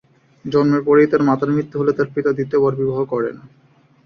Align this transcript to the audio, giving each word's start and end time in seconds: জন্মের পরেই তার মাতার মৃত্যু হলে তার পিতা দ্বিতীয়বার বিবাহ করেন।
জন্মের 0.45 0.81
পরেই 0.87 1.09
তার 1.11 1.21
মাতার 1.23 1.49
মৃত্যু 1.55 1.75
হলে 1.79 1.91
তার 1.93 2.07
পিতা 2.13 2.31
দ্বিতীয়বার 2.33 2.73
বিবাহ 2.75 2.99
করেন। 3.05 3.35